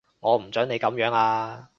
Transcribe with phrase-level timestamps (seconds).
[0.19, 1.67] 我唔準你噉樣啊